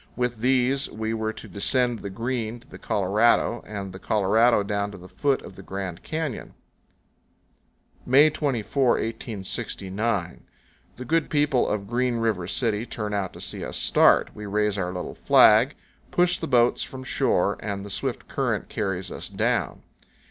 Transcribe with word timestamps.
With 0.15 0.37
these 0.37 0.89
we 0.89 1.13
were 1.13 1.31
to 1.33 1.47
descend 1.47 1.99
the 1.99 2.09
Green 2.09 2.59
to 2.59 2.67
the 2.67 2.79
Colorado, 2.79 3.63
and 3.67 3.93
the 3.93 3.99
Colorado 3.99 4.63
down 4.63 4.89
to 4.89 4.97
the 4.97 5.07
foot 5.07 5.43
of 5.43 5.55
the 5.55 5.61
Grand 5.61 6.01
Canyon. 6.01 6.55
May 8.03 8.31
24, 8.31 8.93
1869. 8.93 10.41
The 10.97 11.05
good 11.05 11.29
people 11.29 11.67
of 11.67 11.85
Green 11.87 12.15
River 12.15 12.47
City 12.47 12.83
turn 12.83 13.13
out 13.13 13.31
to 13.33 13.39
see 13.41 13.63
us 13.63 13.77
start. 13.77 14.31
We 14.33 14.47
raise 14.47 14.75
our 14.75 14.91
little 14.91 15.13
flag, 15.13 15.75
push 16.09 16.39
the 16.39 16.47
boats 16.47 16.81
from 16.81 17.03
shore, 17.03 17.57
and 17.59 17.85
the 17.85 17.91
swift 17.91 18.27
current 18.27 18.69
carries 18.69 19.11
us 19.11 19.29
down. 19.29 19.83